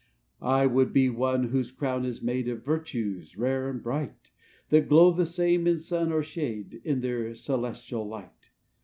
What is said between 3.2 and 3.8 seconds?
rare